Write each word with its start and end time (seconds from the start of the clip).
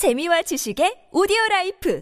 재미와 0.00 0.40
지식의 0.40 1.12
오디오 1.12 1.36
라이프 1.50 2.00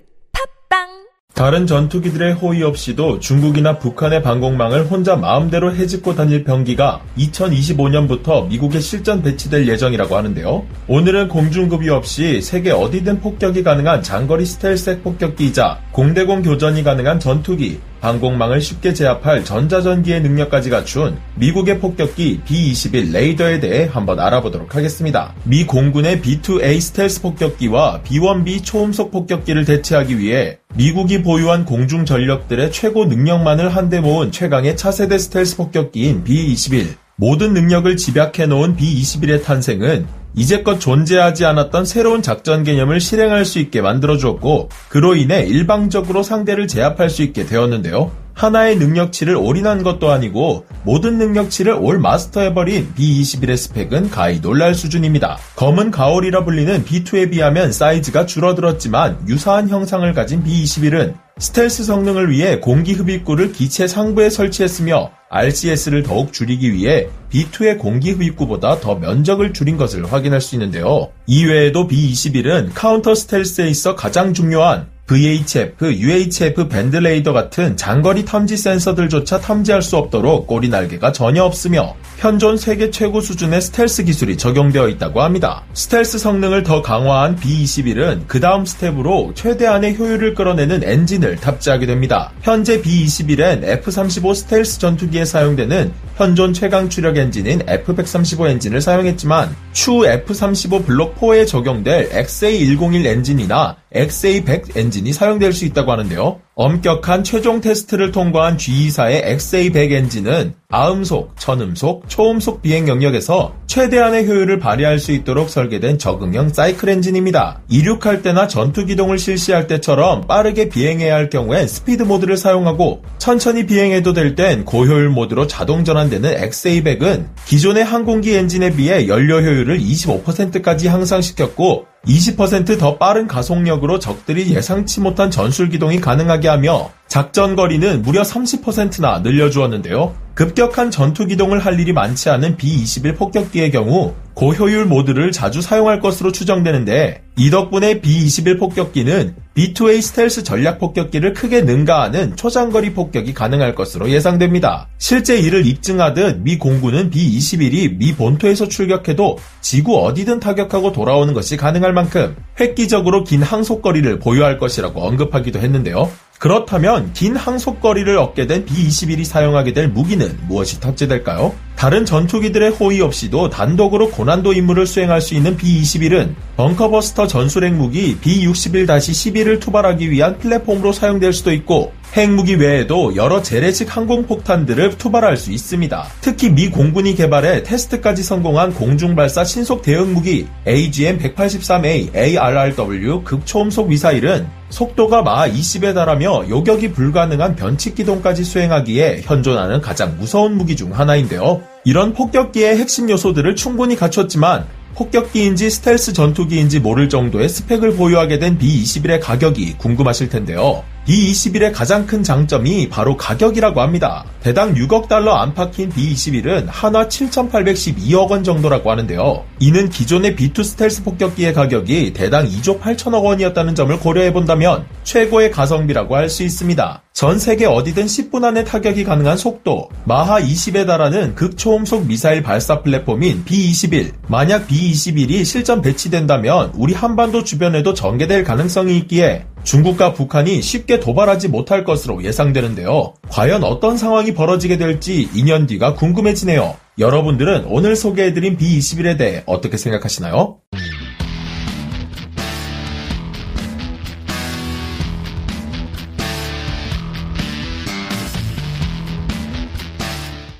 팟빵 0.68 1.08
다른 1.34 1.66
전투기들의 1.66 2.34
호위 2.34 2.62
없이도 2.62 3.18
중국이나 3.18 3.80
북한의 3.80 4.22
방공망을 4.22 4.88
혼자 4.88 5.16
마음대로 5.16 5.74
헤집고 5.74 6.14
다닐 6.14 6.44
병기가 6.44 7.02
2025년부터 7.18 8.46
미국에 8.46 8.78
실전 8.78 9.20
배치될 9.22 9.66
예정이라고 9.66 10.16
하는데요. 10.16 10.64
오늘은 10.86 11.26
공중급유 11.26 11.92
없이 11.92 12.40
세계 12.40 12.70
어디든 12.70 13.20
폭격이 13.20 13.64
가능한 13.64 14.04
장거리 14.04 14.46
스텔스 14.46 15.02
폭격기이자 15.02 15.80
공대공 15.90 16.42
교전이 16.42 16.84
가능한 16.84 17.18
전투기, 17.18 17.80
방공망을 18.00 18.60
쉽게 18.60 18.92
제압할 18.92 19.44
전자전기의 19.44 20.20
능력까지 20.22 20.70
갖춘 20.70 21.18
미국의 21.36 21.78
폭격기 21.78 22.42
B-21 22.44 23.12
레이더에 23.12 23.60
대해 23.60 23.88
한번 23.92 24.20
알아보도록 24.20 24.76
하겠습니다. 24.76 25.34
미 25.44 25.64
공군의 25.64 26.20
B-2A 26.20 26.80
스텔스 26.80 27.22
폭격기와 27.22 28.02
B-1B 28.02 28.64
초음속 28.64 29.10
폭격기를 29.10 29.64
대체하기 29.64 30.18
위해 30.18 30.58
미국이 30.74 31.22
보유한 31.22 31.64
공중 31.64 32.04
전력들의 32.04 32.70
최고 32.72 33.04
능력만을 33.06 33.74
한데 33.74 34.00
모은 34.00 34.30
최강의 34.30 34.76
차세대 34.76 35.18
스텔스 35.18 35.56
폭격기인 35.56 36.24
B-21. 36.24 37.07
모든 37.20 37.52
능력을 37.52 37.96
집약해 37.96 38.46
놓은 38.46 38.76
B-21의 38.76 39.42
탄생은 39.42 40.06
이제껏 40.36 40.78
존재하지 40.78 41.46
않았던 41.46 41.84
새로운 41.84 42.22
작전 42.22 42.62
개념을 42.62 43.00
실행할 43.00 43.44
수 43.44 43.58
있게 43.58 43.82
만들어 43.82 44.16
주었고, 44.16 44.68
그로 44.88 45.16
인해 45.16 45.44
일방적으로 45.44 46.22
상대를 46.22 46.68
제압할 46.68 47.10
수 47.10 47.24
있게 47.24 47.44
되었는데요. 47.44 48.12
하나의 48.34 48.76
능력치를 48.76 49.34
올인한 49.34 49.82
것도 49.82 50.12
아니고 50.12 50.64
모든 50.84 51.18
능력치를 51.18 51.72
all 51.72 51.98
master해버린 51.98 52.94
B21의 52.96 53.56
스펙은 53.56 54.10
가히 54.10 54.40
놀랄 54.40 54.76
수준입니다. 54.76 55.38
검은 55.56 55.90
가오리라 55.90 56.44
불리는 56.44 56.84
B2에 56.84 57.32
비하면 57.32 57.72
사이즈가 57.72 58.26
줄어들었지만 58.26 59.18
유사한 59.26 59.68
형상을 59.68 60.12
가진 60.12 60.44
B21은 60.44 61.14
스텔스 61.38 61.84
성능을 61.84 62.30
위해 62.30 62.58
공기 62.58 62.94
흡입구를 62.94 63.52
기체 63.52 63.86
상부에 63.86 64.28
설치했으며 64.28 65.12
RCS를 65.30 66.02
더욱 66.02 66.32
줄이기 66.32 66.72
위해 66.72 67.08
B2의 67.30 67.78
공기 67.78 68.12
흡입구보다 68.12 68.80
더 68.80 68.96
면적을 68.96 69.52
줄인 69.52 69.76
것을 69.76 70.10
확인할 70.10 70.40
수 70.40 70.56
있는데요. 70.56 71.12
이외에도 71.26 71.86
B21은 71.86 72.70
counter 72.74 73.14
stealth에 73.14 73.68
있어 73.68 73.94
가장 73.94 74.34
중요한 74.34 74.88
VHF, 75.08 75.98
UHF 75.98 76.68
밴드 76.68 77.03
레이더 77.03 77.32
같은 77.32 77.76
장거리 77.76 78.24
탐지 78.24 78.56
센서들조차 78.56 79.40
탐지할 79.40 79.80
수 79.80 79.96
없도록 79.96 80.46
꼬리 80.46 80.68
날개가 80.68 81.12
전혀 81.12 81.42
없으며 81.42 81.96
현존 82.18 82.58
세계 82.58 82.90
최고 82.90 83.20
수준의 83.20 83.62
스텔스 83.62 84.04
기술이 84.04 84.36
적용되어 84.36 84.88
있다고 84.88 85.22
합니다. 85.22 85.64
스텔스 85.72 86.18
성능을 86.18 86.62
더 86.62 86.82
강화한 86.82 87.36
B21은 87.36 88.24
그 88.26 88.38
다음 88.38 88.66
스텝으로 88.66 89.32
최대한의 89.34 89.96
효율을 89.96 90.34
끌어내는 90.34 90.84
엔진을 90.84 91.36
탑재하게 91.36 91.86
됩니다. 91.86 92.30
현재 92.42 92.82
B21엔 92.82 93.64
F-35 93.64 94.34
스텔스 94.34 94.78
전투기에 94.78 95.24
사용되는 95.24 95.92
현존 96.16 96.52
최강 96.52 96.90
추력 96.90 97.16
엔진인 97.16 97.62
F-135 97.66 98.48
엔진을 98.48 98.80
사용했지만 98.80 99.54
추후 99.72 100.04
F-35 100.04 100.84
블록 100.84 101.20
4에 101.20 101.46
적용될 101.46 102.10
XA101 102.10 103.06
엔진이나 103.06 103.76
XA100 103.94 104.76
엔진이 104.76 105.12
사용될 105.12 105.52
수 105.52 105.64
있다고 105.64 105.92
하는데요. 105.92 106.40
엄격한 106.54 107.24
최종 107.24 107.60
테스트를 107.60 108.12
통과한 108.12 108.56
GE사의 108.56 109.24
XA100 109.24 109.92
엔진은 109.92 110.54
아음속, 110.70 111.34
천음속, 111.38 112.08
초음속 112.08 112.62
비행 112.62 112.88
영역에서 112.88 113.54
최대한의 113.66 114.26
효율을 114.26 114.58
발휘할 114.58 114.98
수 114.98 115.12
있도록 115.12 115.50
설계된 115.50 115.98
적응형 115.98 116.50
사이클 116.52 116.88
엔진입니다. 116.88 117.62
이륙할 117.68 118.22
때나 118.22 118.48
전투 118.48 118.84
기동을 118.84 119.18
실시할 119.18 119.66
때처럼 119.66 120.26
빠르게 120.26 120.68
비행해야 120.68 121.14
할 121.14 121.30
경우엔 121.30 121.68
스피드 121.68 122.02
모드를 122.02 122.36
사용하고 122.36 123.02
천천히 123.18 123.66
비행해도 123.66 124.12
될 124.12 124.34
땐 124.34 124.64
고효율 124.64 125.08
모드로 125.08 125.46
자동 125.46 125.84
전환되는 125.84 126.36
XA100은 126.36 127.28
기존의 127.46 127.84
항공기 127.84 128.34
엔진에 128.36 128.74
비해 128.76 129.08
연료 129.08 129.40
효율을 129.40 129.78
25%까지 129.78 130.88
향상시켰고 130.88 131.86
20%더 132.06 132.96
빠른 132.96 133.26
가속력으로 133.26 133.98
적들이 133.98 134.54
예상치 134.54 135.00
못한 135.00 135.30
전술 135.30 135.68
기동이 135.68 136.00
가능하게 136.00 136.48
하며 136.48 136.90
작전 137.06 137.56
거리는 137.56 138.02
무려 138.02 138.22
30%나 138.22 139.20
늘려주었는데요. 139.20 140.14
급격한 140.34 140.90
전투 140.90 141.26
기동을 141.26 141.58
할 141.58 141.80
일이 141.80 141.92
많지 141.92 142.30
않은 142.30 142.56
B-21 142.56 143.16
폭격기의 143.16 143.72
경우 143.72 144.14
고효율 144.34 144.84
모드를 144.84 145.32
자주 145.32 145.60
사용할 145.60 146.00
것으로 146.00 146.30
추정되는데 146.30 147.24
이 147.36 147.50
덕분에 147.50 148.00
B-21 148.00 148.60
폭격기는 148.60 149.34
B-2A 149.58 150.00
스텔스 150.00 150.44
전략 150.44 150.78
폭격기를 150.78 151.32
크게 151.32 151.62
능가하는 151.62 152.36
초장거리 152.36 152.94
폭격이 152.94 153.34
가능할 153.34 153.74
것으로 153.74 154.08
예상됩니다. 154.08 154.86
실제 154.98 155.36
이를 155.36 155.66
입증하듯 155.66 156.42
미 156.42 156.58
공군은 156.58 157.10
B-21이 157.10 157.96
미 157.96 158.14
본토에서 158.14 158.68
출격해도 158.68 159.36
지구 159.60 159.98
어디든 159.98 160.38
타격하고 160.38 160.92
돌아오는 160.92 161.34
것이 161.34 161.56
가능할 161.56 161.92
만큼 161.92 162.36
획기적으로 162.60 163.24
긴 163.24 163.42
항속거리를 163.42 164.20
보유할 164.20 164.58
것이라고 164.58 165.02
언급하기도 165.02 165.58
했는데요. 165.58 166.08
그렇다면 166.38 167.12
긴 167.14 167.34
항속거리를 167.34 168.16
얻게 168.16 168.46
된 168.46 168.64
B-21이 168.64 169.24
사용하게 169.24 169.72
될 169.72 169.88
무기는 169.88 170.38
무엇이 170.46 170.78
탑재될까요? 170.80 171.54
다른 171.74 172.04
전투기들의 172.04 172.70
호의 172.70 173.00
없이도 173.00 173.50
단독으로 173.50 174.10
고난도 174.10 174.52
임무를 174.52 174.86
수행할 174.86 175.20
수 175.20 175.34
있는 175.34 175.56
B-21은 175.56 176.34
벙커버스터 176.56 177.26
전술핵 177.26 177.74
무기 177.74 178.16
B-61-12를 178.18 179.60
투발하기 179.60 180.10
위한 180.10 180.38
플랫폼으로 180.38 180.92
사용될 180.92 181.32
수도 181.32 181.52
있고 181.52 181.92
핵무기 182.16 182.54
외에도 182.56 183.14
여러 183.16 183.42
재래식 183.42 183.94
항공폭탄들을 183.94 184.96
투발할 184.96 185.36
수 185.36 185.52
있습니다. 185.52 186.06
특히 186.20 186.50
미 186.50 186.70
공군이 186.70 187.14
개발해 187.14 187.62
테스트까지 187.62 188.22
성공한 188.22 188.72
공중발사 188.72 189.44
신속 189.44 189.82
대응무기 189.82 190.46
AGM-183A 190.66 192.16
ARRW 192.16 193.22
극초음속 193.24 193.88
미사일은 193.88 194.48
속도가 194.70 195.22
마하 195.22 195.48
20에 195.48 195.94
달하며 195.94 196.48
요격이 196.48 196.92
불가능한 196.92 197.56
변칙 197.56 197.94
기동까지 197.94 198.44
수행하기에 198.44 199.22
현존하는 199.24 199.80
가장 199.80 200.16
무서운 200.18 200.56
무기 200.56 200.76
중 200.76 200.98
하나인데요. 200.98 201.62
이런 201.84 202.12
폭격기의 202.12 202.76
핵심 202.78 203.08
요소들을 203.08 203.54
충분히 203.56 203.96
갖췄지만 203.96 204.66
폭격기인지 204.94 205.70
스텔스 205.70 206.12
전투기인지 206.12 206.80
모를 206.80 207.08
정도의 207.08 207.48
스펙을 207.48 207.94
보유하게 207.94 208.40
된 208.40 208.58
B-21의 208.58 209.20
가격이 209.22 209.76
궁금하실 209.78 210.28
텐데요. 210.28 210.82
B-21의 211.08 211.72
가장 211.72 212.06
큰 212.06 212.22
장점이 212.22 212.90
바로 212.90 213.16
가격이라고 213.16 213.80
합니다. 213.80 214.26
대당 214.42 214.74
6억 214.74 215.08
달러 215.08 215.32
안팎인 215.32 215.88
B-21은 215.88 216.66
한화 216.68 217.08
7,812억 217.08 218.30
원 218.30 218.44
정도라고 218.44 218.90
하는데요. 218.90 219.42
이는 219.58 219.88
기존의 219.88 220.36
B2 220.36 220.62
스텔스 220.62 221.04
폭격기의 221.04 221.54
가격이 221.54 222.12
대당 222.12 222.46
2조 222.46 222.78
8천억 222.78 223.24
원이었다는 223.24 223.74
점을 223.74 223.98
고려해본다면 223.98 224.84
최고의 225.04 225.50
가성비라고 225.50 226.14
할 226.14 226.28
수 226.28 226.42
있습니다. 226.42 227.02
전 227.14 227.38
세계 227.38 227.64
어디든 227.64 228.04
10분 228.04 228.44
안에 228.44 228.64
타격이 228.64 229.02
가능한 229.02 229.38
속도, 229.38 229.88
마하 230.04 230.40
20에 230.40 230.86
달하는 230.86 231.34
극초음속 231.34 232.06
미사일 232.06 232.42
발사 232.42 232.82
플랫폼인 232.82 233.44
B-21. 233.46 234.12
만약 234.28 234.68
B-21이 234.68 235.44
실전 235.46 235.80
배치된다면 235.80 236.70
우리 236.74 236.92
한반도 236.92 237.42
주변에도 237.44 237.94
전개될 237.94 238.44
가능성이 238.44 238.98
있기에 238.98 239.46
중국과 239.68 240.14
북한이 240.14 240.62
쉽게 240.62 240.98
도발하지 240.98 241.48
못할 241.48 241.84
것으로 241.84 242.24
예상되는데요. 242.24 243.12
과연 243.28 243.64
어떤 243.64 243.98
상황이 243.98 244.32
벌어지게 244.32 244.78
될지 244.78 245.28
2년 245.34 245.68
뒤가 245.68 245.92
궁금해지네요. 245.92 246.74
여러분들은 246.98 247.66
오늘 247.66 247.94
소개해드린 247.94 248.56
B21에 248.56 249.18
대해 249.18 249.42
어떻게 249.44 249.76
생각하시나요? 249.76 250.56